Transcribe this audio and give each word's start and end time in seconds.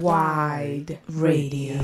Wide 0.00 1.00
Radio. 1.08 1.74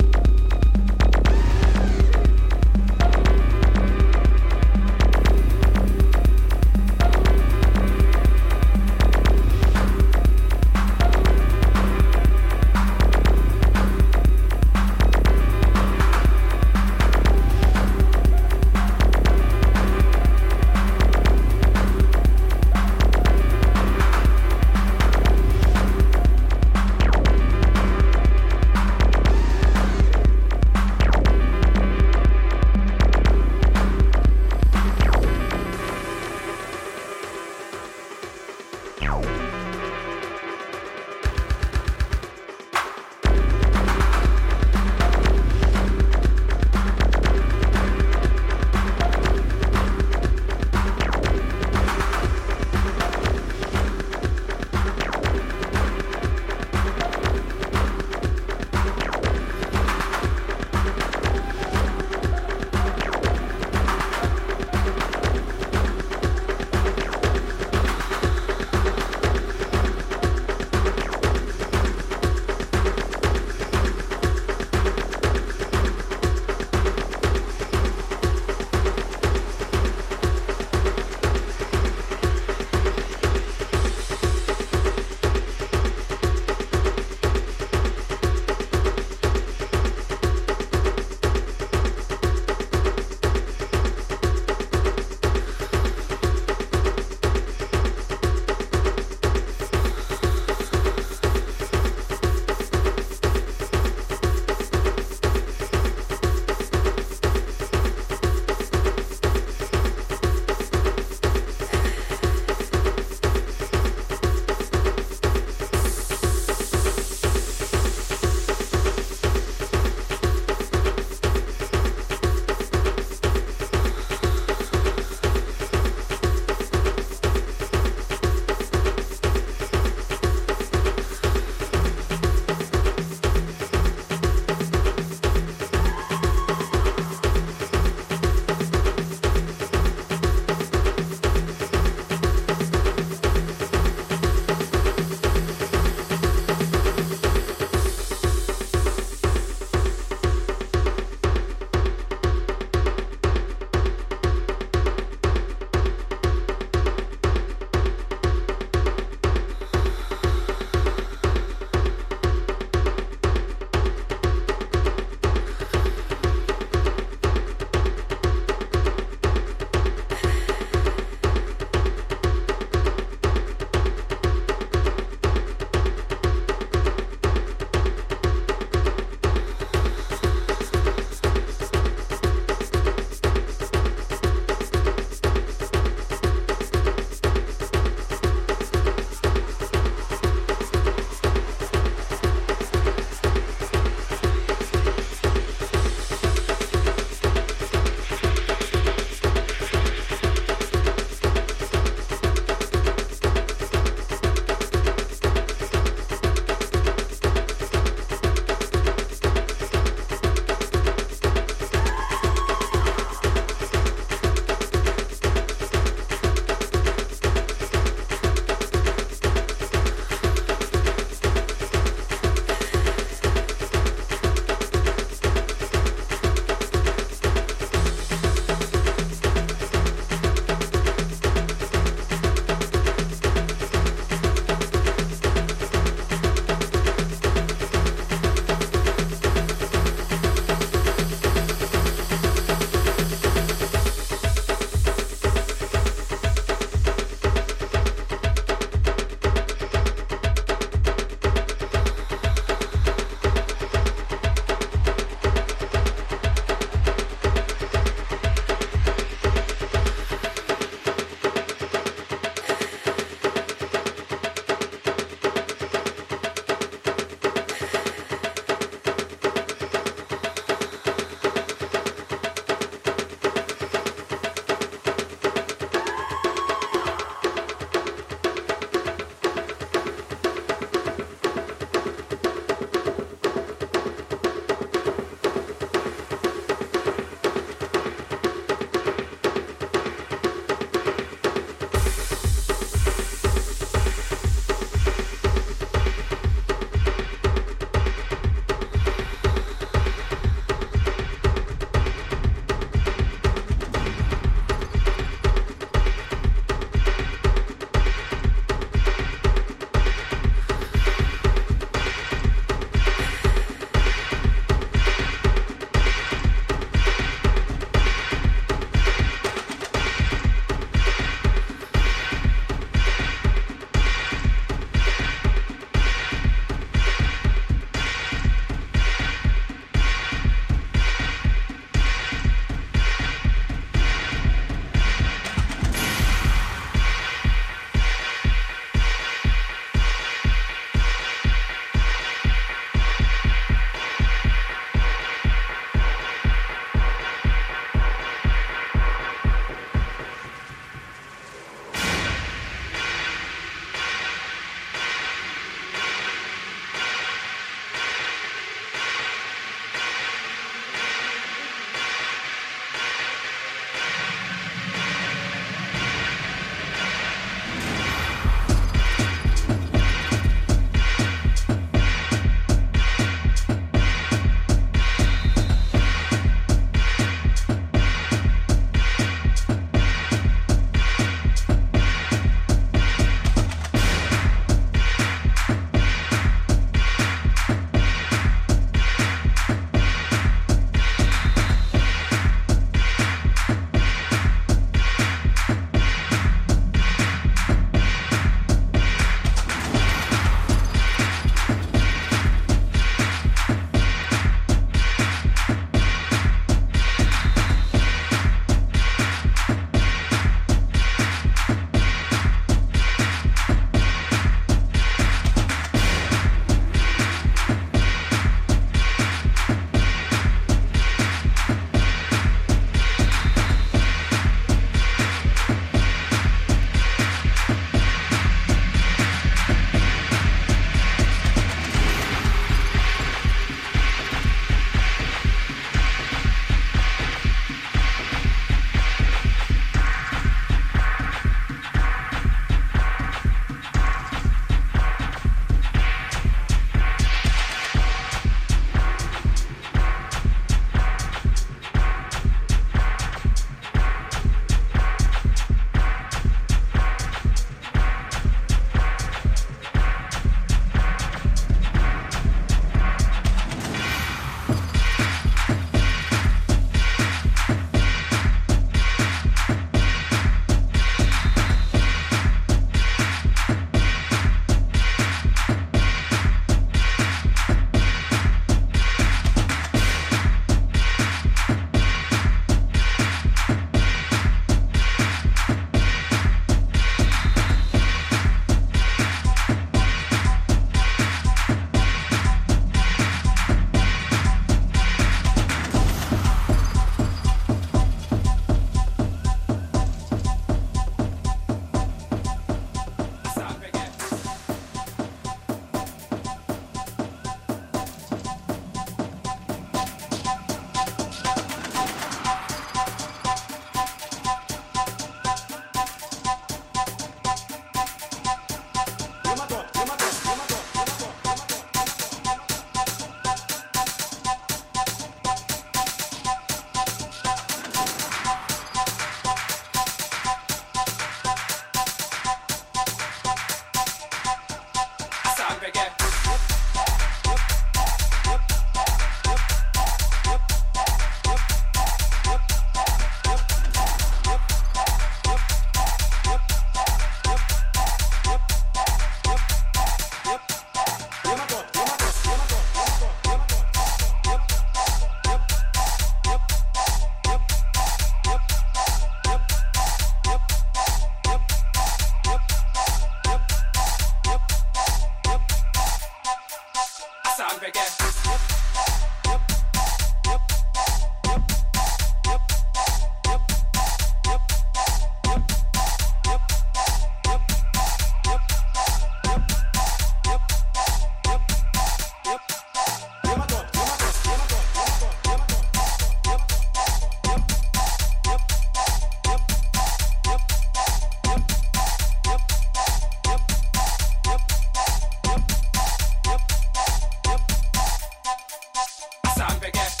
Africa. 599.63 600.00